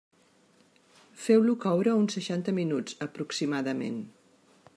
[1.25, 4.03] Feu-lo coure uns seixanta minuts aproximadament.